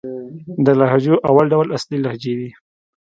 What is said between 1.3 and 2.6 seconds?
ډول اصلي لهجې دئ.